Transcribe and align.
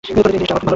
এই 0.03 0.07
জিনিসটা 0.07 0.25
আমার 0.25 0.61
ভালোলাগে। 0.61 0.69